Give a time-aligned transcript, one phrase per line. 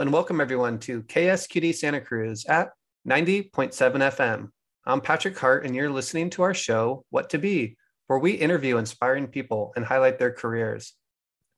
[0.00, 2.70] And welcome everyone to KSQD Santa Cruz at
[3.08, 4.48] 90.7 FM.
[4.84, 7.76] I'm Patrick Hart, and you're listening to our show, What to Be,
[8.08, 10.94] where we interview inspiring people and highlight their careers.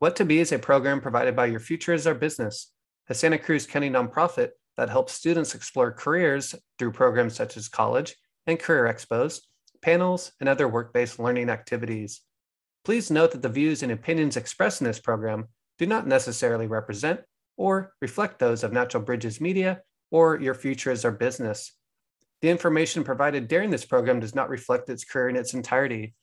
[0.01, 2.73] What to Be is a program provided by Your Future is Our Business,
[3.09, 8.17] a Santa Cruz County nonprofit that helps students explore careers through programs such as college
[8.47, 9.41] and career expos,
[9.81, 12.21] panels, and other work based learning activities.
[12.85, 15.47] Please note that the views and opinions expressed in this program
[15.79, 17.21] do not necessarily represent
[17.57, 21.73] or reflect those of Natural Bridges Media or Your Future is Our Business.
[22.43, 26.15] The information provided during this program does not reflect its career in its entirety.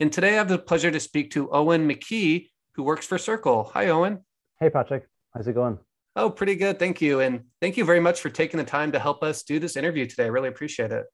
[0.00, 3.70] And today I have the pleasure to speak to Eoghan McKee, who works for Circle.
[3.74, 4.20] Hi, Eoghan.
[4.60, 5.06] Hey, Patrick.
[5.34, 5.78] How's it going?
[6.14, 6.78] Oh, pretty good.
[6.78, 7.20] Thank you.
[7.20, 10.06] And thank you very much for taking the time to help us do this interview
[10.06, 10.24] today.
[10.24, 11.06] I really appreciate it.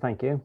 [0.00, 0.44] Thank you.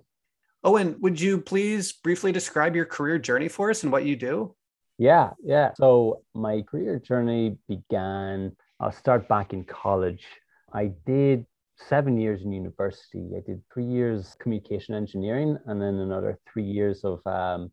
[0.66, 4.56] Eoghan, would you please briefly describe your career journey for us and what you do?
[4.98, 5.72] Yeah, yeah.
[5.76, 10.26] So my career journey began, I'll start back in college.
[10.74, 11.46] I did
[11.78, 13.32] seven years in university.
[13.36, 17.72] I did three years communication engineering and then another three years of um,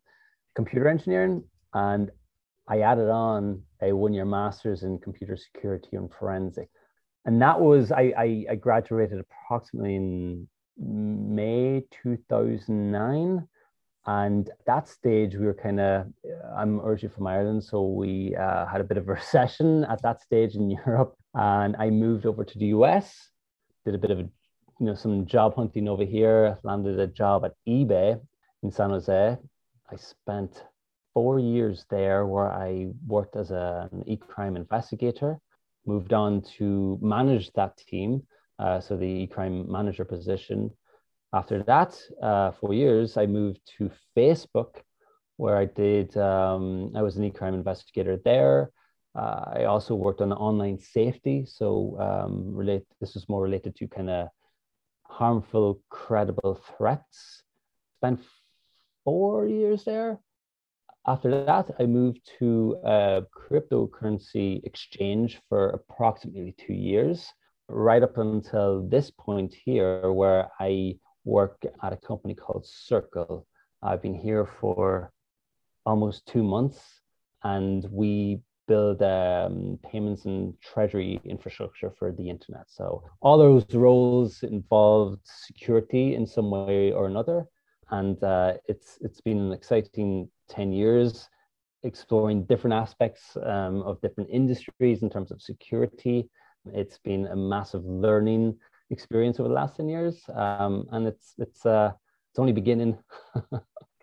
[0.55, 1.43] computer engineering.
[1.73, 2.11] And
[2.67, 6.69] I added on a one year master's in computer security and forensic.
[7.25, 13.47] And that was, I, I, I graduated approximately in May 2009
[14.07, 16.07] and at that stage, we were kind of,
[16.55, 20.21] I'm originally from Ireland, so we uh, had a bit of a recession at that
[20.21, 21.15] stage in Europe.
[21.35, 23.29] And I moved over to the US,
[23.85, 27.45] did a bit of, a, you know, some job hunting over here, landed a job
[27.45, 28.19] at eBay
[28.63, 29.37] in San Jose.
[29.91, 30.63] I spent
[31.13, 35.37] four years there where I worked as a, an e-crime investigator,
[35.85, 38.23] moved on to manage that team.
[38.57, 40.71] Uh, so the e-crime manager position
[41.33, 44.81] after that, uh, four years, I moved to Facebook,
[45.37, 48.71] where I did, um, I was an e-crime investigator there.
[49.15, 51.45] Uh, I also worked on online safety.
[51.45, 54.27] So um, relate, this was more related to kind of
[55.03, 57.43] harmful, credible threats.
[57.97, 58.19] Spent
[59.03, 60.19] four years there.
[61.07, 67.27] After that, I moved to a cryptocurrency exchange for approximately two years,
[67.67, 73.47] right up until this point here, where I work at a company called Circle.
[73.81, 75.11] I've been here for
[75.85, 77.01] almost two months,
[77.43, 82.65] and we build um, payments and treasury infrastructure for the internet.
[82.69, 87.45] So all those roles involved security in some way or another,
[87.89, 91.27] and uh, it's it's been an exciting ten years
[91.83, 96.29] exploring different aspects um, of different industries in terms of security.
[96.73, 98.59] It's been a massive learning
[98.91, 101.91] experience over the last 10 years um, and it's it's uh
[102.31, 102.97] it's only beginning.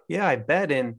[0.08, 0.96] Yeah i bet and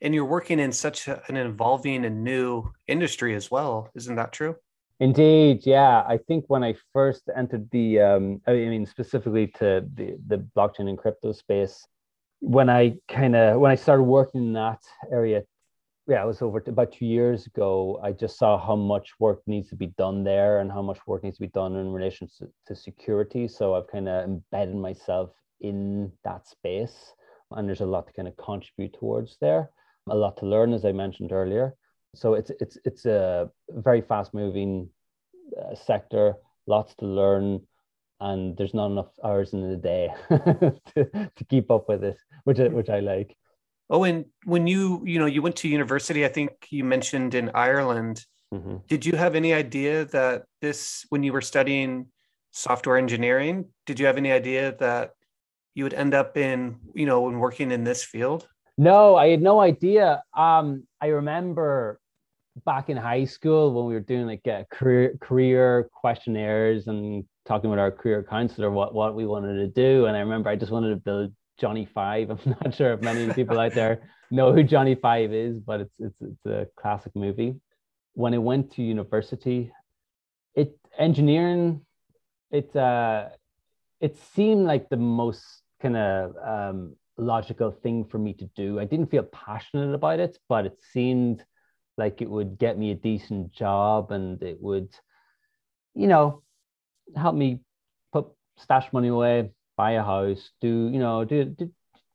[0.00, 3.88] and you're working in such an evolving and new industry as well.
[3.94, 4.56] Isn't that true?
[5.00, 6.04] Indeed yeah.
[6.06, 10.88] I think when i first entered the um i mean specifically to the the blockchain
[10.88, 11.84] and crypto space
[12.38, 14.80] when i kind of when i started working in that
[15.10, 15.42] area
[16.08, 18.00] yeah, it was over about two years ago.
[18.02, 21.22] I just saw how much work needs to be done there and how much work
[21.22, 23.46] needs to be done in relation to, to security.
[23.46, 25.30] So I've kind of embedded myself
[25.60, 27.12] in that space,
[27.52, 29.70] and there's a lot to kind of contribute towards there.
[30.10, 31.74] A lot to learn, as I mentioned earlier.
[32.16, 34.90] So it's it's it's a very fast moving
[35.56, 36.34] uh, sector.
[36.66, 37.60] Lots to learn,
[38.20, 41.04] and there's not enough hours in the day to,
[41.36, 43.36] to keep up with it, which which I like.
[43.90, 47.50] Oh, and when you you know you went to university, I think you mentioned in
[47.54, 48.24] Ireland.
[48.54, 48.76] Mm-hmm.
[48.88, 52.06] Did you have any idea that this when you were studying
[52.50, 53.66] software engineering?
[53.86, 55.12] Did you have any idea that
[55.74, 58.48] you would end up in you know in working in this field?
[58.78, 60.22] No, I had no idea.
[60.36, 62.00] Um, I remember
[62.64, 67.70] back in high school when we were doing like uh, career career questionnaires and talking
[67.70, 70.72] with our career counselor what what we wanted to do, and I remember I just
[70.72, 72.30] wanted to build Johnny Five.
[72.32, 75.94] I'm not sure if many people out there know who Johnny Five is, but it's
[76.00, 77.54] it's it's a classic movie.
[78.14, 79.72] When I went to university,
[80.56, 81.86] it engineering,
[82.50, 83.28] it uh,
[84.00, 85.44] it seemed like the most
[85.80, 88.80] kind of um, logical thing for me to do.
[88.80, 91.44] I didn't feel passionate about it, but it seemed
[91.96, 94.88] like it would get me a decent job and it would,
[95.94, 96.42] you know,
[97.14, 97.60] help me
[98.12, 98.26] put
[98.56, 99.50] stash money away,
[99.82, 101.64] buy a house, do you know, do do,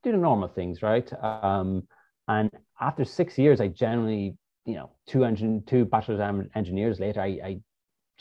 [0.03, 1.09] do the normal things, right?
[1.21, 1.69] Um,
[2.35, 2.49] and
[2.79, 7.51] after six years, I generally, you know, two engine, two bachelor's engineers later, I, I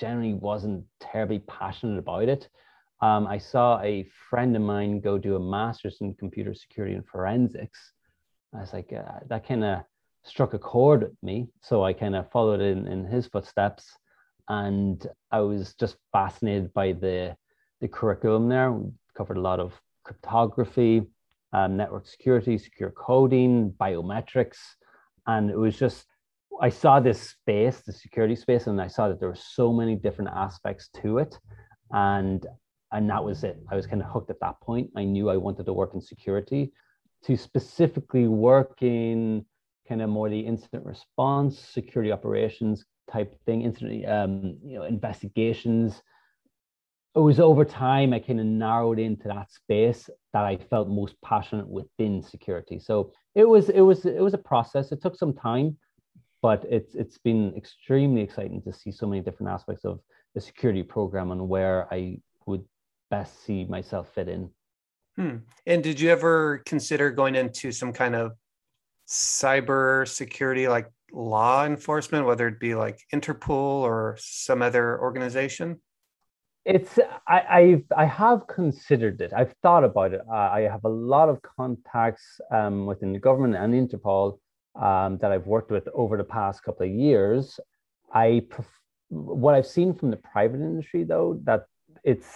[0.02, 2.48] generally wasn't terribly passionate about it.
[3.00, 7.06] Um, I saw a friend of mine go do a master's in computer security and
[7.06, 7.81] forensics.
[8.54, 9.75] I was like, uh, that kind of
[10.25, 11.48] struck a chord with me.
[11.62, 13.84] So I kind of followed in, in his footsteps
[14.48, 17.37] and I was just fascinated by the
[17.81, 18.70] the curriculum there.
[19.17, 19.73] Covered a lot of
[20.05, 21.03] cryptography,
[21.53, 24.59] um, network security, secure coding, biometrics,
[25.27, 26.07] and it was just
[26.61, 29.95] I saw this space, the security space, and I saw that there were so many
[29.95, 31.39] different aspects to it,
[31.91, 32.47] and
[32.93, 33.59] and that was it.
[33.71, 34.91] I was kind of hooked at that point.
[34.97, 36.73] I knew I wanted to work in security,
[37.25, 39.45] to specifically work in
[39.89, 46.03] kind of more the incident response, security operations type thing, incident um, you know investigations.
[47.17, 51.15] It was over time I kind of narrowed into that space that I felt most
[51.25, 52.79] passionate within security.
[52.79, 54.93] So it was it was it was a process.
[54.93, 55.79] It took some time,
[56.43, 60.01] but it's it's been extremely exciting to see so many different aspects of
[60.35, 62.65] the security program and where I would
[63.11, 64.51] best see myself fit in.
[65.17, 65.37] Hmm.
[65.65, 68.33] And did you ever consider going into some kind of
[69.09, 75.81] cyber security, like law enforcement, whether it be like Interpol or some other organization?
[76.67, 76.99] It's
[77.29, 79.33] I I've, I have considered it.
[79.33, 80.21] I've thought about it.
[80.29, 84.39] Uh, I have a lot of contacts um, within the government and Interpol
[84.75, 87.61] um, that I've worked with over the past couple of years.
[88.13, 91.67] I pref- what I've seen from the private industry though that
[92.03, 92.29] it's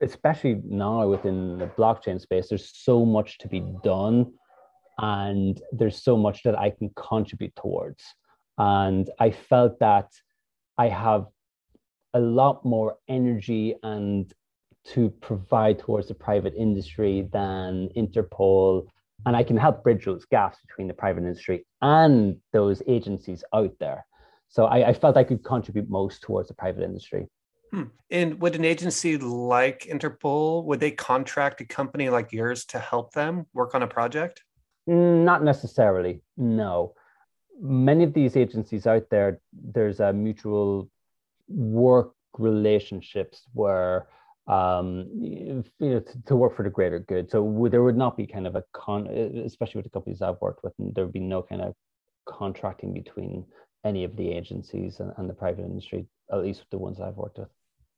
[0.00, 4.32] especially now within the blockchain space, there's so much to be done
[4.98, 8.02] and there's so much that I can contribute towards.
[8.56, 10.08] And I felt that
[10.78, 11.26] I have
[12.14, 14.32] a lot more energy and
[14.84, 18.86] to provide towards the private industry than Interpol.
[19.26, 23.74] And I can help bridge those gaps between the private industry and those agencies out
[23.78, 24.06] there.
[24.48, 27.26] So I, I felt I could contribute most towards the private industry.
[27.72, 27.84] Hmm.
[28.10, 33.12] And would an agency like Interpol, would they contract a company like yours to help
[33.12, 34.42] them work on a project?
[34.86, 36.94] Not necessarily, no.
[37.60, 40.88] Many of these agencies out there, there's a mutual
[41.48, 44.08] work relationships where
[44.48, 47.30] um, you know, to, to, work for the greater good.
[47.30, 50.64] So there would not be kind of a con, especially with the companies I've worked
[50.64, 51.74] with, there would be no kind of
[52.24, 53.44] contracting between
[53.84, 57.16] any of the agencies and, and the private industry, at least with the ones I've
[57.16, 57.48] worked with.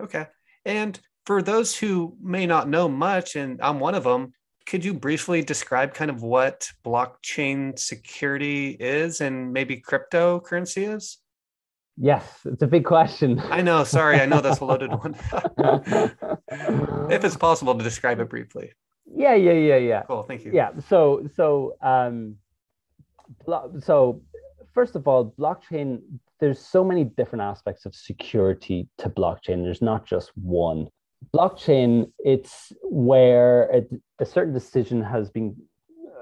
[0.03, 0.27] Okay.
[0.65, 4.33] And for those who may not know much, and I'm one of them,
[4.67, 11.19] could you briefly describe kind of what blockchain security is and maybe cryptocurrency is?
[11.97, 13.39] Yes, it's a big question.
[13.39, 13.85] I know.
[13.85, 15.15] Sorry, I know that's a loaded one.
[17.11, 18.73] if it's possible to describe it briefly.
[19.15, 20.03] Yeah, yeah, yeah, yeah.
[20.03, 20.23] Cool.
[20.23, 20.53] Thank you.
[20.55, 20.71] Yeah.
[20.89, 22.37] So, so, um,
[23.81, 24.23] so
[24.73, 26.01] first of all, blockchain.
[26.39, 29.63] There's so many different aspects of security to blockchain.
[29.63, 30.89] There's not just one
[31.35, 33.83] blockchain, it's where a,
[34.21, 35.57] a certain decision has been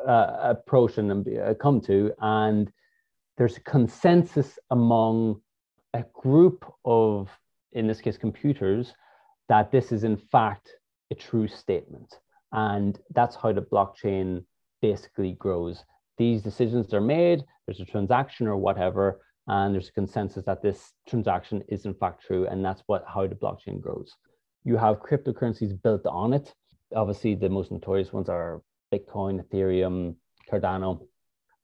[0.07, 2.71] uh, approached and uh, come to, and
[3.37, 5.41] there's a consensus among
[5.95, 7.29] a group of,
[7.73, 8.93] in this case, computers,
[9.49, 10.71] that this is in fact
[11.11, 12.15] a true statement.
[12.53, 14.45] And that's how the blockchain
[14.83, 15.85] basically grows.
[16.19, 20.93] These decisions are made, there's a transaction or whatever, and there's a consensus that this
[21.09, 24.15] transaction is in fact true, and that's what how the blockchain grows
[24.65, 26.53] you have cryptocurrencies built on it.
[26.95, 30.17] Obviously, the most notorious ones are Bitcoin, Ethereum,
[30.51, 31.07] Cardano.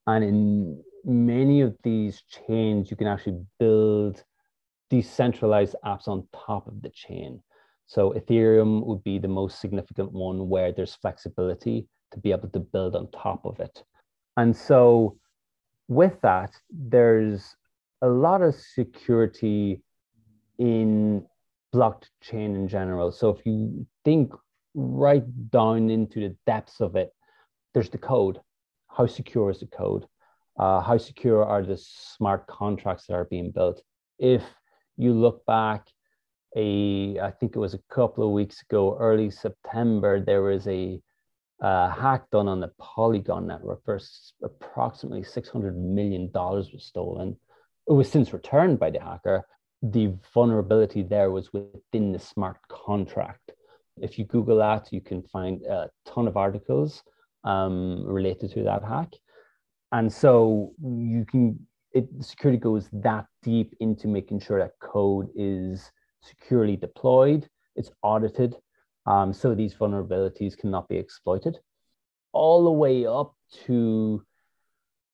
[0.07, 4.23] And in many of these chains, you can actually build
[4.91, 7.43] decentralized apps on top of the chain.
[7.87, 12.61] So Ethereum would be the most significant one where there's flexibility to be able to
[12.61, 13.83] build on top of it.
[14.37, 15.19] And so
[15.89, 17.57] with that, there's
[18.03, 19.83] a lot of security
[20.59, 21.27] in
[21.75, 23.13] blockchain in general.
[23.13, 24.33] So if you think
[24.75, 27.13] right down into the depths of it,
[27.75, 28.41] there's the code.
[28.89, 30.07] How secure is the code?
[30.59, 33.83] Uh, how secure are the smart contracts that are being built?
[34.19, 34.43] If
[34.97, 35.89] you look back,
[36.57, 41.01] a I think it was a couple of weeks ago, early September, there was a
[41.61, 43.99] uh, hack done on the Polygon network for
[44.43, 47.37] approximately six hundred million dollars was stolen.
[47.89, 49.45] It was since returned by the hacker,
[49.83, 53.53] the vulnerability there was within the smart contract.
[54.01, 57.03] If you Google that, you can find a ton of articles
[57.45, 59.13] um, related to that hack.
[59.93, 65.91] And so you can, it, security goes that deep into making sure that code is
[66.23, 68.57] securely deployed, it's audited,
[69.07, 71.59] um, so these vulnerabilities cannot be exploited,
[72.33, 73.35] all the way up
[73.67, 74.23] to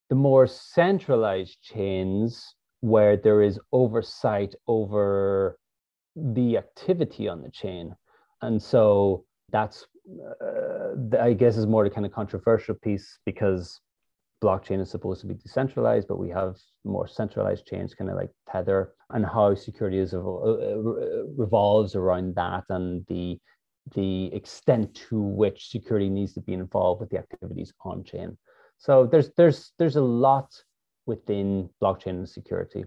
[0.08, 5.58] the more centralized chains where there is oversight over
[6.16, 7.94] the activity on the chain.
[8.42, 9.86] And so that's,
[10.42, 13.80] uh, I guess, is more the kind of controversial piece because
[14.42, 18.30] blockchain is supposed to be decentralized, but we have more centralized chains, kind of like
[18.50, 20.18] Tether, and how security is uh,
[21.36, 23.38] revolves around that and the
[23.94, 28.36] the extent to which security needs to be involved with the activities on chain.
[28.78, 30.50] So there's there's there's a lot
[31.06, 32.84] within blockchain and security.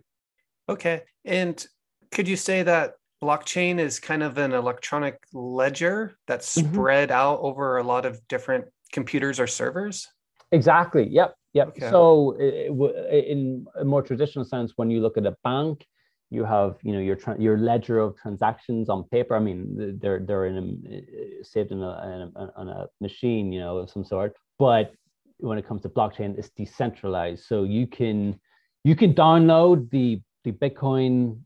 [0.70, 1.66] Okay, and
[2.12, 6.74] could you say that blockchain is kind of an electronic ledger that's mm-hmm.
[6.74, 10.08] spread out over a lot of different computers or servers?
[10.52, 11.08] Exactly.
[11.10, 11.36] Yep.
[11.54, 11.68] Yep.
[11.70, 11.90] Okay.
[11.90, 15.86] So in a more traditional sense, when you look at a bank,
[16.32, 19.36] you have you know your your ledger of transactions on paper.
[19.36, 23.60] I mean, they're they're in a, saved in a, in a, on a machine, you
[23.60, 24.36] know, of some sort.
[24.58, 24.94] But
[25.38, 27.46] when it comes to blockchain, it's decentralized.
[27.46, 28.40] So you can
[28.84, 31.40] you can download the the Bitcoin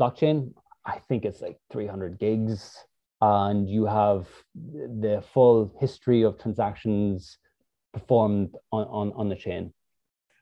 [0.00, 0.52] blockchain.
[0.86, 2.76] I think it's like 300 gigs,
[3.20, 7.38] and you have the full history of transactions
[7.92, 9.72] performed on, on, on the chain.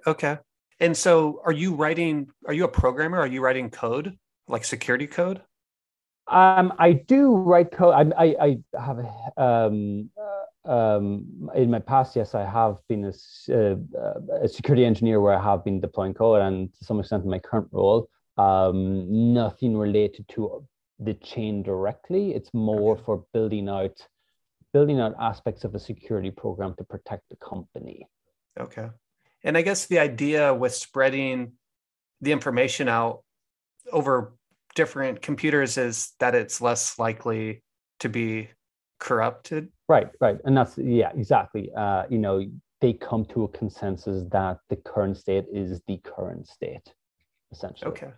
[0.07, 0.39] Okay.
[0.81, 3.19] And so are you writing, are you a programmer?
[3.19, 5.41] Are you writing code, like security code?
[6.29, 7.95] Um, I do write code.
[7.95, 8.99] I, I, I have
[9.37, 10.37] um, uh,
[10.67, 13.13] um, in my past, yes, I have been a,
[13.55, 17.31] uh, a, security engineer where I have been deploying code, and to some extent, in
[17.31, 20.67] my current role, um, nothing related to
[20.99, 22.35] the chain directly.
[22.35, 23.97] It's more for building out
[24.73, 28.07] building out aspects of a security program to protect the company.
[28.59, 28.89] Okay.
[29.45, 31.53] And I guess the idea with spreading
[32.21, 33.23] the information out
[33.93, 34.35] over
[34.75, 37.63] different computers is that it's less likely
[38.01, 38.49] to be
[38.99, 39.69] corrupted.
[39.89, 40.39] Right, right.
[40.45, 41.71] And that's, yeah, exactly.
[41.77, 42.45] Uh, you know,
[42.81, 46.93] they come to a consensus that the current state is the current state,
[47.53, 47.91] essentially.
[47.91, 48.11] Okay.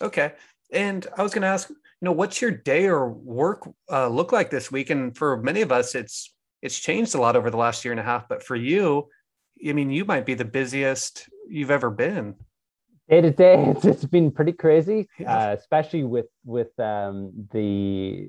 [0.00, 0.32] Okay.
[0.72, 4.32] And I was going to ask, you know, what's your day or work uh, look
[4.32, 4.90] like this week?
[4.90, 6.32] And for many of us, it's
[6.62, 8.28] it's changed a lot over the last year and a half.
[8.28, 9.08] But for you,
[9.66, 12.34] I mean, you might be the busiest you've ever been.
[13.08, 15.50] Day to day, it's, it's been pretty crazy, yeah.
[15.50, 18.28] uh, especially with with um, the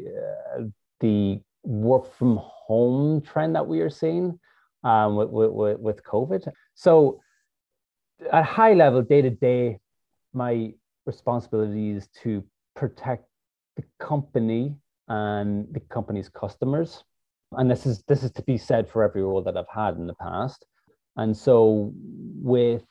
[0.58, 0.64] uh,
[1.00, 4.40] the work from home trend that we are seeing
[4.84, 6.48] um, with, with with COVID.
[6.76, 7.22] So,
[8.32, 9.80] at high level, day to day,
[10.34, 10.74] my
[11.08, 12.44] responsibility is to
[12.76, 13.26] protect
[13.76, 14.76] the company
[15.08, 17.04] and the company's customers.
[17.54, 20.06] And this is this is to be said for every role that I've had in
[20.06, 20.66] the past.
[21.16, 22.84] And so with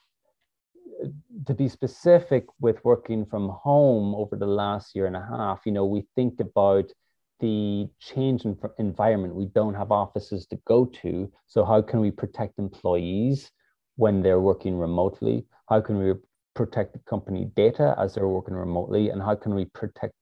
[1.47, 5.73] to be specific with working from home over the last year and a half, you
[5.73, 6.91] know, we think about
[7.41, 9.35] the change in environment.
[9.35, 11.31] We don't have offices to go to.
[11.47, 13.51] So how can we protect employees
[13.97, 15.45] when they're working remotely?
[15.69, 16.15] How can we
[16.57, 20.15] protect the company data as they're working remotely and how can we protect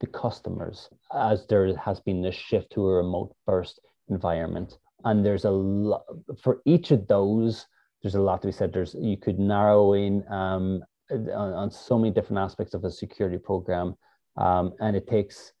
[0.00, 4.78] the customers as there has been this shift to a remote first environment?
[5.04, 6.02] And there's a lot
[6.42, 7.66] for each of those
[8.02, 8.70] there's a lot to be said.
[8.70, 13.38] There's you could narrow in um, on, on, so many different aspects of a security
[13.38, 13.94] program
[14.36, 15.52] um, and it takes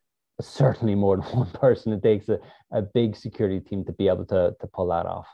[0.42, 1.92] certainly more than one person.
[1.92, 2.38] It takes a,
[2.70, 5.26] a big security team to be able to, to pull that off.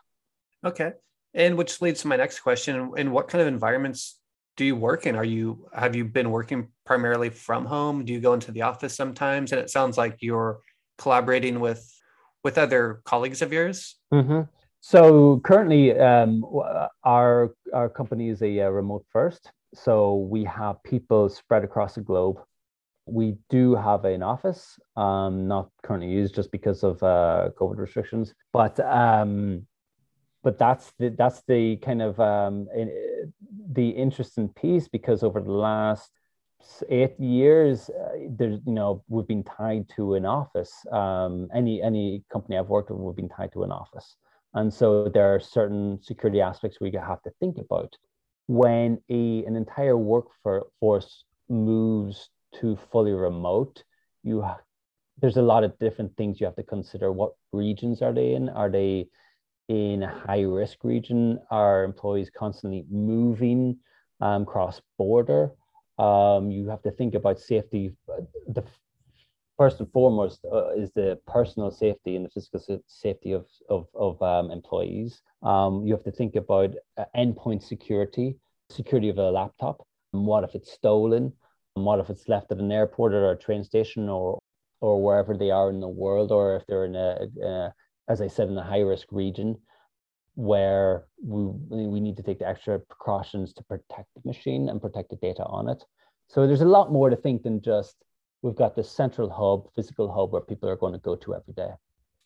[0.65, 0.93] Okay.
[1.35, 2.93] And which leads to my next question.
[2.97, 4.20] In what kind of environments
[4.61, 5.17] do you work in?
[5.17, 8.05] Are you have you been working primarily from home?
[8.05, 9.53] Do you go into the office sometimes?
[9.53, 10.61] And it sounds like you're
[10.99, 11.83] collaborating with
[12.45, 13.97] with other colleagues of yours.
[14.13, 14.43] Mm-hmm.
[14.81, 16.45] So currently, um,
[17.05, 19.51] our our company is a, uh, remote first.
[19.73, 22.37] So we have people spread across the globe.
[23.07, 28.35] We do have an office, um, not currently used just because of uh, COVID restrictions,
[28.53, 29.67] but um,
[30.43, 32.67] but that's the that's the kind of um,
[33.73, 36.11] the interesting piece because over the last
[36.89, 40.73] eight years uh, there's you know we've been tied to an office.
[40.93, 44.17] Um, any any company i've worked with we've been tied to an office.
[44.55, 47.97] And so there are certain security aspects we have to think about
[48.47, 52.31] when a an entire workforce moves
[52.61, 53.85] to fully remote.
[54.23, 54.45] You
[55.21, 57.13] there's a lot of different things you have to consider.
[57.13, 58.49] What regions are they in?
[58.49, 59.07] Are they
[59.71, 63.79] in a high risk region are employees constantly moving
[64.21, 65.53] um, cross border.
[65.97, 67.95] Um, you have to think about safety.
[68.49, 68.65] The
[69.57, 74.21] first and foremost uh, is the personal safety and the physical safety of of, of
[74.21, 75.23] um, employees.
[75.45, 78.39] Um, you have to think about uh, endpoint security,
[78.71, 79.87] security of a laptop.
[80.11, 81.33] What if it's stolen?
[81.75, 84.41] What if it's left at an airport or a train station or
[84.81, 87.73] or wherever they are in the world, or if they're in a, a
[88.11, 89.57] as I said, in a high risk region
[90.35, 95.11] where we, we need to take the extra precautions to protect the machine and protect
[95.11, 95.83] the data on it.
[96.29, 97.97] So there's a lot more to think than just
[98.43, 101.55] we've got this central hub, physical hub where people are going to go to every
[101.55, 101.71] day.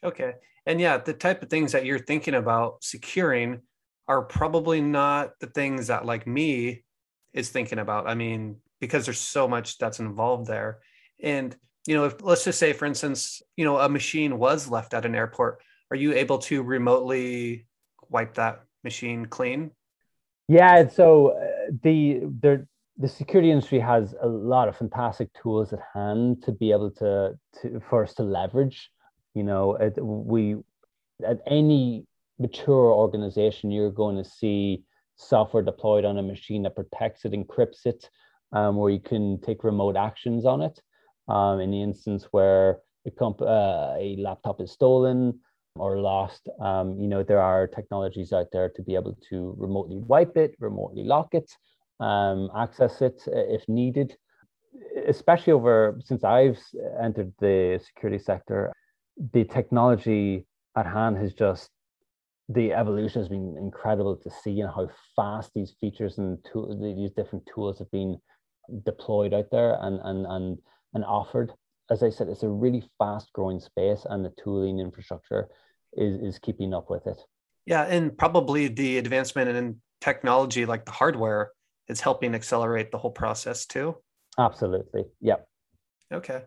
[0.03, 0.35] Okay.
[0.67, 3.61] And yeah, the type of things that you're thinking about securing
[4.09, 6.85] are probably not the things that like me
[7.33, 8.09] is thinking about.
[8.09, 10.79] I mean, because there's so much that's involved there.
[11.23, 11.55] And,
[11.87, 15.07] you know, if let's just say, for instance, you know, a machine was left at
[15.07, 15.61] an airport,
[15.95, 17.69] are you able to remotely
[18.09, 19.71] wipe that machine clean?
[20.49, 20.89] Yeah.
[20.89, 22.67] So uh, the, the,
[22.99, 27.39] the security industry has a lot of fantastic tools at hand to be able to,
[27.63, 28.91] to us to leverage.
[29.35, 30.57] You know, we
[31.25, 32.09] at any
[32.41, 34.83] mature organization, you're going to see
[35.15, 38.11] software deployed on a machine that protects it, encrypts it,
[38.53, 40.77] um, where you can take remote actions on it.
[41.29, 45.39] Um, in the instance where a, comp- uh, a laptop is stolen
[45.77, 49.99] or lost, um, you know, there are technologies out there to be able to remotely
[49.99, 51.51] wipe it, remotely lock it,
[52.01, 54.17] um, access it uh, if needed.
[55.07, 56.61] Especially over since I've
[57.03, 58.73] entered the security sector,
[59.33, 61.71] the technology at hand has just
[62.49, 67.13] the evolution has been incredible to see and how fast these features and tool, these
[67.13, 68.19] different tools have been
[68.85, 70.59] deployed out there and and and
[70.95, 71.53] and offered.
[71.91, 75.49] As I said, it's a really fast growing space, and the tooling infrastructure
[75.93, 77.21] is is keeping up with it.
[77.67, 81.51] Yeah, and probably the advancement in technology, like the hardware,
[81.89, 83.97] is helping accelerate the whole process too.
[84.39, 85.05] Absolutely.
[85.21, 85.47] Yep.
[86.13, 86.43] Okay.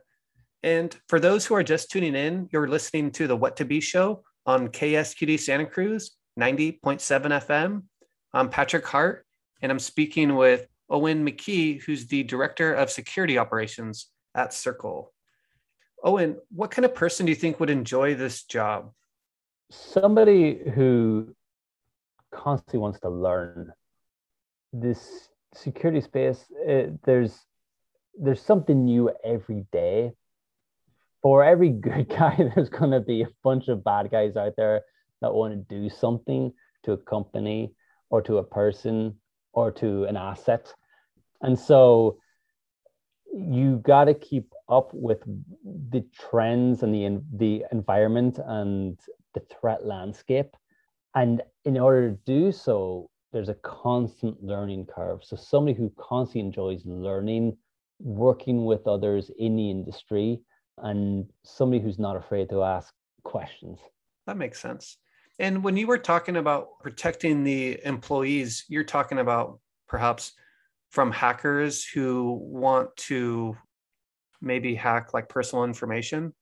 [0.64, 3.80] And for those who are just tuning in, you're listening to the What to Be
[3.80, 7.84] show on KSQD Santa Cruz 90.7 FM.
[8.34, 9.26] I'm Patrick Hart,
[9.62, 15.14] and I'm speaking with Eoghan McKee, who's the Director of Security Operations at Circle.
[16.08, 18.94] Eoghan, what kind of person do you think would enjoy this job?
[19.70, 21.36] Somebody who
[22.32, 23.74] constantly wants to learn.
[24.72, 27.38] This security space, it, there's
[28.20, 30.14] there's something new every day
[31.22, 34.84] for every good guy, there's going to be a bunch of bad guys out there
[35.22, 37.74] that want to do something to a company
[38.10, 39.16] or to a person
[39.52, 40.74] or to an asset.
[41.42, 42.20] And so
[43.38, 45.20] you got to keep up with
[45.92, 49.00] the trends and the the environment and
[49.34, 50.56] the threat landscape.
[51.16, 55.24] And in order to do so, there's a constant learning curve.
[55.24, 57.58] So somebody who constantly enjoys learning,
[58.00, 60.40] working with others in the industry,
[60.80, 63.80] and somebody who's not afraid to ask questions.
[64.26, 64.98] That makes sense.
[65.40, 70.34] And when you were talking about protecting the employees, you're talking about perhaps
[70.90, 73.56] from hackers who want to
[74.42, 76.34] maybe hack like personal information.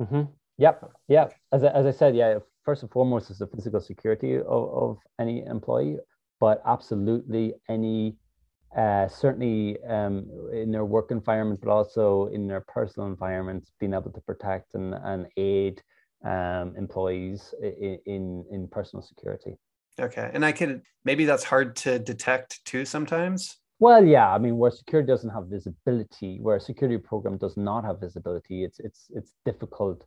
[0.00, 0.22] Mm-hmm.
[0.58, 0.90] Yep.
[1.08, 1.34] Yep.
[1.52, 4.98] As I, as I said, yeah, first and foremost is the physical security of, of
[5.20, 5.98] any employee,
[6.40, 8.16] but absolutely any
[8.76, 14.10] uh, certainly um, in their work environment, but also in their personal environments, being able
[14.10, 15.80] to protect and, and aid
[16.24, 19.56] um, employees in, in, in personal security.
[20.00, 23.56] Okay, and I could, maybe that's hard to detect too sometimes.
[23.80, 27.84] Well, yeah, I mean, where security doesn't have visibility, where a security program does not
[27.84, 30.04] have visibility, it's it's it's difficult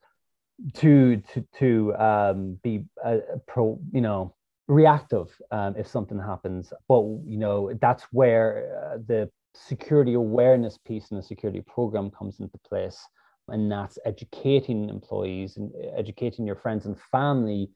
[0.76, 4.36] to to to um, be a, a pro, you know,
[4.68, 6.74] reactive um, if something happens.
[6.90, 12.42] But you know that's where uh, the security awareness piece in the security program comes
[12.42, 13.00] into place,
[13.48, 17.70] and that's educating employees and uh, educating your friends and family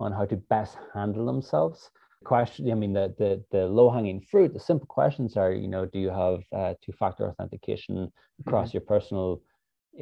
[0.00, 1.90] on how to best handle themselves.
[2.24, 5.84] Question, I mean, the the, the low hanging fruit, the simple questions are, you know,
[5.84, 8.10] do you have uh, two factor authentication
[8.40, 8.76] across mm-hmm.
[8.78, 9.42] your personal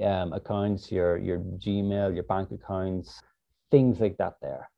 [0.02, 3.20] um, accounts, your your Gmail, your bank accounts,
[3.70, 4.34] things like that.
[4.40, 4.70] There,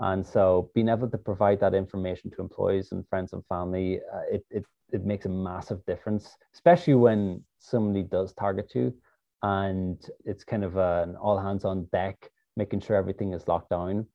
[0.00, 4.22] and so being able to provide that information to employees and friends and family, uh,
[4.30, 8.94] it, it, it makes a massive difference, especially when somebody does target you
[9.42, 14.06] and it's kind of an all hands on deck, making sure everything is locked down.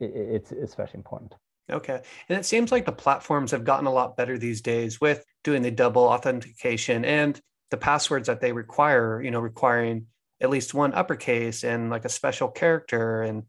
[0.00, 1.34] It, it's especially important.
[1.70, 2.00] Okay.
[2.28, 5.62] And it seems like the platforms have gotten a lot better these days with doing
[5.62, 10.06] the double authentication and the passwords that they require, you know, requiring
[10.40, 13.44] at least one uppercase and like a special character and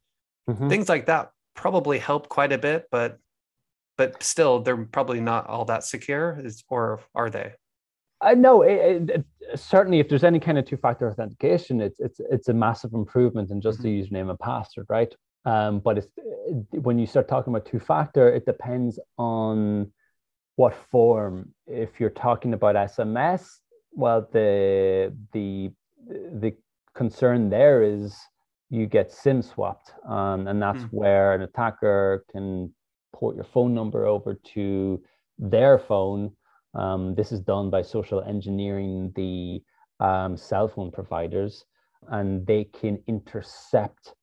[0.50, 0.70] mm-hmm.
[0.70, 3.20] things like that probably help quite a bit, but
[3.98, 7.54] but still they're probably not all that secure, is, or are they?
[8.22, 9.26] I know it, it,
[9.56, 13.62] certainly if there's any kind of two-factor authentication, it's it's it's a massive improvement in
[13.62, 13.88] just mm-hmm.
[13.88, 15.14] the username and password, right?
[15.46, 16.08] Um, but it's
[16.72, 19.92] when you start talking about two-factor, it depends on
[20.56, 21.54] what form.
[21.68, 23.48] If you're talking about SMS,
[23.92, 25.72] well, the the
[26.08, 26.56] the
[26.96, 28.16] concern there is
[28.70, 30.90] you get SIM swapped, um, and that's mm.
[30.92, 32.74] where an attacker can
[33.14, 35.02] port your phone number over to
[35.38, 36.32] their phone.
[36.74, 39.62] Um, this is done by social engineering the
[40.04, 41.64] um, cell phone providers,
[42.10, 44.14] and they can intercept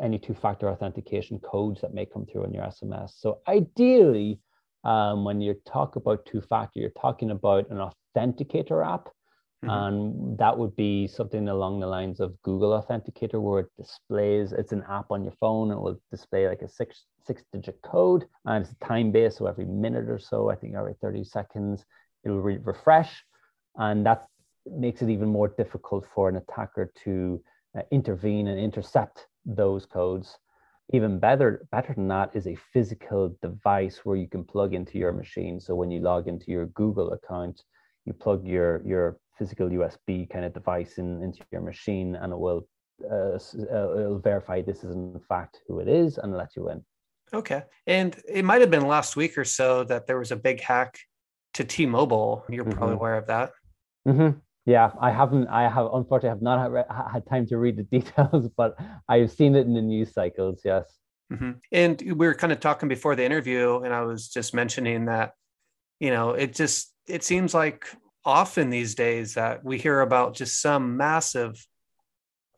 [0.00, 3.12] any two-factor authentication codes that may come through on your SMS.
[3.18, 4.40] So ideally,
[4.84, 9.08] um, when you talk about two-factor, you're talking about an authenticator app.
[9.64, 9.70] Mm-hmm.
[9.70, 14.72] And that would be something along the lines of Google Authenticator, where it displays, it's
[14.72, 18.26] an app on your phone, and it will display like a six six digit code,
[18.44, 19.38] and it's time based.
[19.38, 21.84] So every minute or so, I think every 30 seconds,
[22.24, 23.22] it'll re- refresh.
[23.76, 24.26] And that
[24.66, 27.42] makes it even more difficult for an attacker to
[27.76, 30.38] uh, intervene and intercept those codes.
[30.92, 35.12] Even better, better than that is a physical device where you can plug into your
[35.12, 35.60] machine.
[35.60, 37.62] So when you log into your Google account,
[38.04, 42.38] you plug your your physical USB kind of device in, into your machine, and it
[42.38, 42.66] will
[43.10, 46.84] uh, uh, it'll verify this is in fact who it is and let you in.
[47.32, 50.60] Okay, and it might have been last week or so that there was a big
[50.60, 50.98] hack
[51.54, 52.44] to T-Mobile.
[52.48, 52.76] You're mm-hmm.
[52.76, 53.52] probably aware of that.
[54.06, 54.38] Mm-hmm.
[54.64, 55.48] Yeah, I haven't.
[55.48, 58.76] I have unfortunately have not had time to read the details, but
[59.08, 60.60] I've seen it in the news cycles.
[60.64, 60.84] Yes.
[61.32, 61.52] Mm-hmm.
[61.72, 65.32] And we were kind of talking before the interview, and I was just mentioning that,
[65.98, 67.86] you know, it just it seems like
[68.24, 71.66] often these days that we hear about just some massive,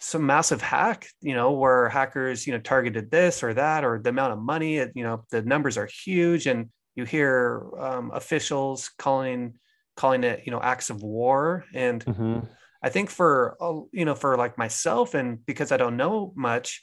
[0.00, 4.10] some massive hack, you know, where hackers, you know, targeted this or that, or the
[4.10, 9.54] amount of money, you know, the numbers are huge, and you hear um, officials calling
[9.96, 12.40] calling it you know acts of war and mm-hmm.
[12.82, 13.56] i think for
[13.92, 16.82] you know for like myself and because i don't know much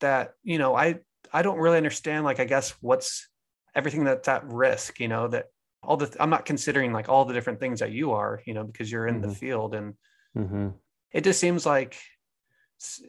[0.00, 0.98] that you know i
[1.32, 3.28] i don't really understand like i guess what's
[3.74, 5.46] everything that's at risk you know that
[5.82, 8.64] all the i'm not considering like all the different things that you are you know
[8.64, 9.28] because you're in mm-hmm.
[9.30, 9.94] the field and
[10.36, 10.68] mm-hmm.
[11.12, 11.96] it just seems like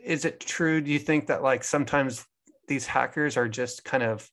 [0.03, 2.25] is it true do you think that like sometimes
[2.67, 4.29] these hackers are just kind of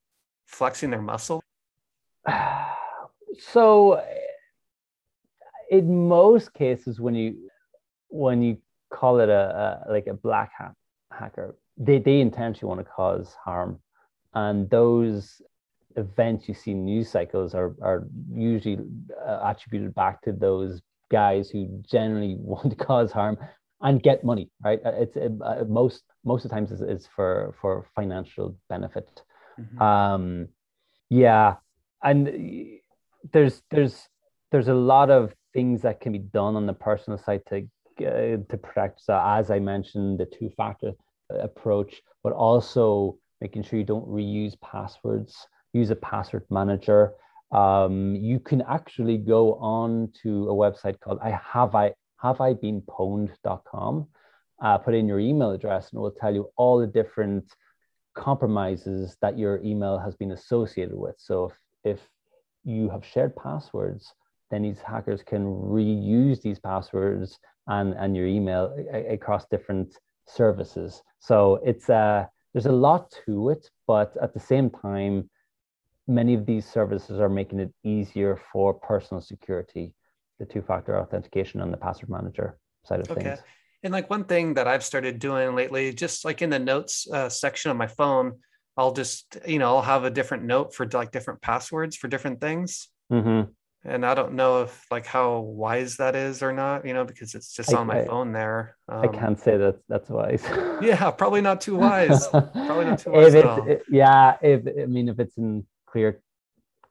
[0.46, 1.42] flexing their muscle
[3.38, 4.00] so
[5.70, 7.50] in most cases when you
[8.08, 8.58] when you
[8.90, 10.74] call it a, a like a black hat
[11.10, 13.80] hacker they, they intentionally want to cause harm.
[14.34, 15.40] And those
[15.96, 18.78] events you see in news cycles are, are usually
[19.26, 23.38] uh, attributed back to those guys who generally want to cause harm
[23.80, 24.80] and get money right?
[24.84, 29.22] Uh, it's uh, most most of the times it's, it's for for financial benefit.
[29.60, 29.82] Mm-hmm.
[29.82, 30.48] um
[31.10, 31.56] yeah.
[32.02, 32.80] And
[33.32, 34.08] there's there's
[34.50, 37.66] there's a lot of things that can be done on the personal side to
[38.00, 39.00] uh, to protect.
[39.00, 40.92] So as I mentioned, the two factor
[41.30, 45.46] approach, but also making sure you don't reuse passwords.
[45.72, 47.12] Use a password manager.
[47.52, 52.54] Um, you can actually go on to a website called I have I have I
[52.54, 54.08] been pwned.com.
[54.62, 57.44] Uh, put in your email address and it will tell you all the different
[58.14, 61.16] compromises that your email has been associated with.
[61.18, 61.52] So if,
[61.96, 62.00] if
[62.64, 64.14] you have shared passwords
[64.50, 71.02] then these hackers can reuse these passwords and, and your email a- across different services.
[71.18, 75.30] So it's uh, there's a lot to it, but at the same time,
[76.06, 79.94] many of these services are making it easier for personal security,
[80.38, 83.22] the two-factor authentication and the password manager side of okay.
[83.22, 83.40] things.
[83.82, 87.28] And like one thing that I've started doing lately, just like in the notes uh,
[87.28, 88.38] section of my phone,
[88.76, 92.40] I'll just you know I'll have a different note for like different passwords for different
[92.40, 92.88] things.
[93.12, 93.50] Mm-hmm
[93.84, 97.34] and I don't know if like how wise that is or not, you know, because
[97.34, 98.76] it's just I, on my I, phone there.
[98.88, 100.42] Um, I can't say that that's wise.
[100.82, 102.26] yeah, probably not too wise.
[102.28, 103.34] probably not too wise.
[103.34, 106.22] If it, yeah, if I mean if it's in clear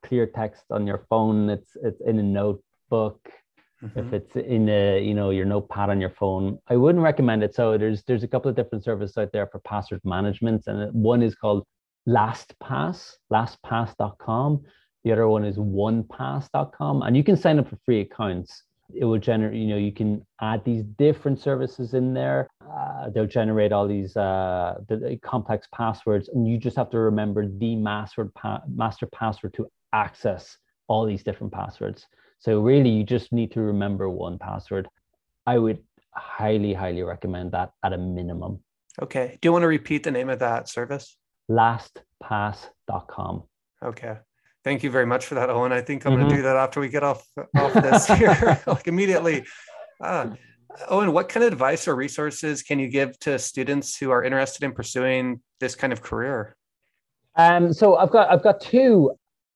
[0.04, 3.20] clear text on your phone, it's it's in a notebook.
[3.84, 4.00] Mm-hmm.
[4.00, 7.56] If it's in a you know your notepad on your phone, I wouldn't recommend it.
[7.56, 11.24] So there's there's a couple of different services out there for password management, and one
[11.24, 11.66] is called
[12.08, 14.64] LastPass, LastPass.com
[15.04, 17.02] the other one is onepass.com.
[17.02, 18.64] And you can sign up for free accounts.
[18.94, 22.48] It will generate, you know, you can add these different services in there.
[22.62, 27.00] Uh, they'll generate all these uh, the, the complex passwords, and you just have to
[27.00, 32.08] remember the master, pa- master password to access all these different passwords.
[32.40, 34.88] So really, you just need to remember one password.
[35.48, 35.80] I would
[36.12, 38.60] highly, highly recommend that at a minimum.
[39.02, 39.38] Okay.
[39.42, 41.18] Do you want to repeat the name of that service?
[41.50, 43.44] LastPass.com.
[43.84, 44.18] Okay.
[44.64, 45.72] Thank you very much for that, Eoghan.
[45.72, 46.22] I think I'm mm-hmm.
[46.22, 49.46] going to do that after we get off off this here, like immediately.
[50.02, 50.32] Uh,
[50.90, 54.64] Eoghan, what kind of advice or resources can you give to students who are interested
[54.64, 56.56] in pursuing this kind of career?
[57.36, 59.12] Um, so I've got I've got two,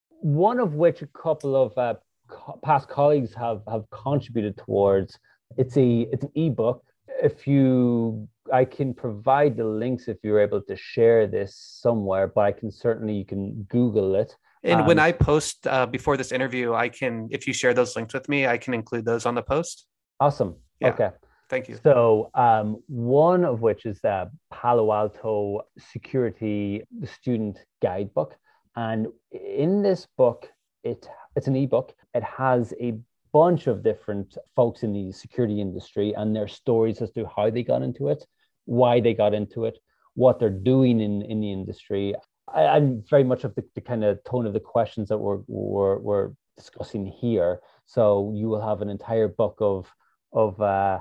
[0.09, 1.95] one of which a couple of uh,
[2.27, 5.17] co- past colleagues have have contributed towards.
[5.57, 6.83] It's a it's an ebook.
[7.23, 12.41] If you I can provide the links if you're able to share this somewhere, but
[12.41, 14.35] I can certainly you can Google it.
[14.67, 17.95] And um, when I post uh, before this interview, I can, if you share those
[17.95, 19.85] links with me, I can include those on the post.
[20.19, 20.55] Awesome.
[20.79, 20.89] Yeah.
[20.89, 21.09] Okay.
[21.49, 21.79] Thank you.
[21.81, 28.35] So, um, one of which is the Palo Alto Security Student Guidebook.
[28.75, 30.49] And in this book,
[30.83, 31.93] it it's an ebook.
[32.13, 32.99] It has a
[33.31, 37.63] bunch of different folks in the security industry and their stories as to how they
[37.63, 38.25] got into it,
[38.65, 39.77] why they got into it,
[40.15, 42.15] what they're doing in, in the industry.
[42.53, 45.39] I, am very much of the, the, kind of tone of the questions that we're,
[45.47, 47.59] we're, we're discussing here.
[47.85, 49.87] So you will have an entire book of
[50.33, 50.99] of uh,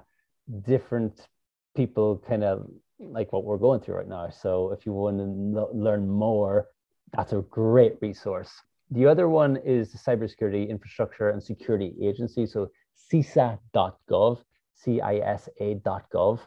[0.63, 1.29] different
[1.77, 2.67] people, kind of
[2.99, 4.31] like what we're going through right now.
[4.31, 6.69] So if you want to learn more,
[7.13, 8.51] that's a great resource.
[8.91, 12.47] The other one is the Cybersecurity Infrastructure and Security Agency.
[12.47, 12.71] So
[13.13, 14.39] CISA.gov,
[14.75, 16.41] C-I-S-A.gov.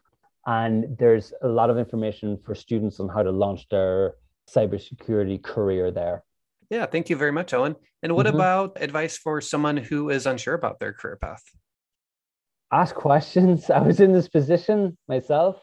[0.45, 4.15] And there's a lot of information for students on how to launch their
[4.53, 6.23] cybersecurity career there.
[6.69, 7.75] Yeah, thank you very much, Eoghan.
[8.03, 8.35] And what mm-hmm.
[8.35, 11.43] about advice for someone who is unsure about their career path?
[12.71, 13.69] Ask questions.
[13.69, 15.61] I was in this position myself,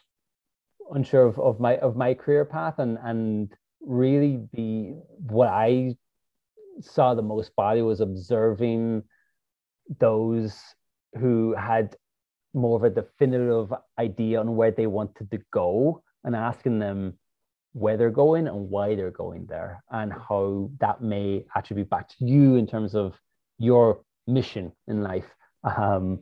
[0.90, 5.94] unsure of, of my of my career path, and and really the what I
[6.80, 9.04] saw the most value was observing
[9.98, 10.60] those
[11.18, 11.96] who had
[12.52, 17.14] more of a definitive idea on where they wanted to go and asking them
[17.76, 22.24] where they're going and why they're going there and how that may attribute back to
[22.24, 23.20] you in terms of
[23.58, 25.26] your mission in life.
[25.62, 26.20] Um,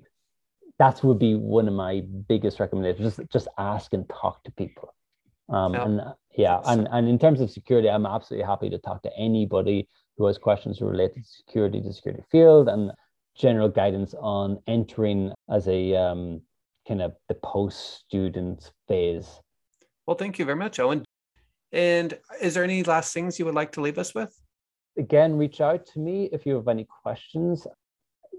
[0.80, 4.92] that would be one of my biggest recommendations just just ask and talk to people.
[5.48, 5.84] Um, yeah.
[5.84, 6.00] and
[6.36, 9.86] yeah and, and in terms of security i'm absolutely happy to talk to anybody
[10.16, 12.90] who has questions related to security the security field and
[13.36, 16.40] general guidance on entering as a um,
[16.88, 19.28] kind of the post student phase.
[20.06, 21.04] Well thank you very much Eoghan
[21.74, 24.32] and is there any last things you would like to leave us with?
[24.96, 27.66] Again, reach out to me if you have any questions.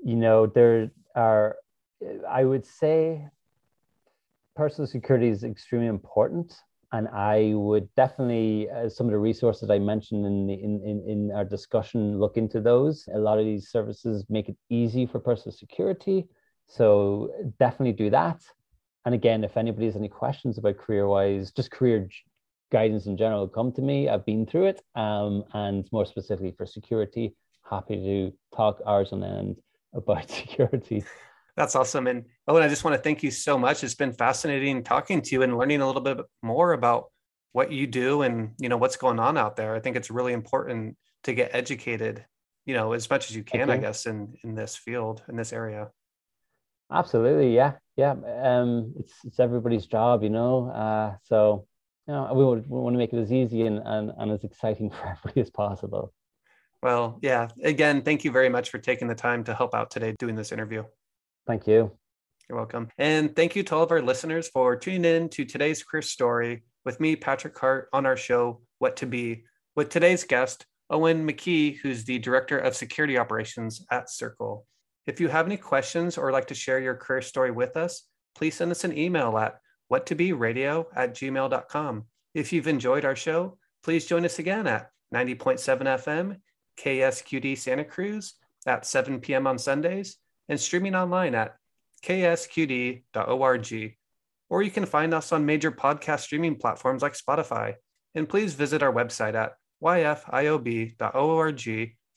[0.04, 1.58] You know, there are,
[2.30, 3.28] I would say,
[4.56, 6.56] personal security is extremely important.
[6.94, 11.04] And I would definitely, uh, some of the resources I mentioned in, the, in, in,
[11.06, 13.10] in our discussion, look into those.
[13.14, 16.30] A lot of these services make it easy for personal security.
[16.68, 18.42] So definitely do that.
[19.04, 22.08] And again, if anybody has any questions about career wise, just career
[22.72, 24.10] guidance in general come to me.
[24.10, 27.36] I've been through it, um, and more specifically for security,
[27.70, 29.58] happy to talk hours on end
[29.94, 31.04] about security.
[31.56, 32.08] That's awesome.
[32.08, 33.84] And Eoghan, I just want to thank you so much.
[33.84, 37.06] It's been fascinating talking to you and learning a little bit more about
[37.54, 39.74] what you do and you know what's going on out there.
[39.74, 42.26] I think it's really important to get educated,
[42.66, 45.54] you know, as much as you can, I guess, in in this field, in this
[45.54, 45.90] area.
[46.92, 48.12] Absolutely, yeah, yeah.
[48.12, 50.70] Um, it's it's everybody's job, you know.
[50.70, 51.66] Uh, so
[52.08, 54.44] you know, we, would, we want to make it as easy and, and, and as
[54.44, 56.14] exciting for everybody as possible.
[56.84, 57.48] Well, yeah.
[57.64, 60.52] Again, thank you very much for taking the time to help out today doing this
[60.52, 60.84] interview.
[61.48, 61.92] Thank you.
[62.48, 62.90] You're welcome.
[63.00, 66.64] And thank you to all of our listeners for tuning in to today's career story
[66.84, 71.78] with me, Patrick Hart, on our show, What to Be, with today's guest, Eoghan McKee,
[71.78, 74.68] who's the Director of Security Operations at Circle.
[75.08, 78.04] If you have any questions or like to share your career story with us,
[78.36, 79.60] please send us an email at
[79.92, 82.06] whattoberadio at gmail.com.
[82.34, 86.38] If you've enjoyed our show, please join us again at 90.7 FM,
[86.80, 88.34] KSQD Santa Cruz
[88.66, 89.48] at 7 p.m.
[89.48, 90.18] on Sundays,
[90.50, 91.56] and streaming online at
[92.04, 93.96] ksqd.org.
[94.50, 97.76] Or you can find us on major podcast streaming platforms like Spotify.
[98.14, 101.62] And please visit our website at yfiob.org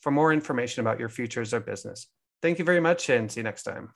[0.00, 2.06] for more information about your futures or business.
[2.40, 3.90] Thank you very much and see you next time.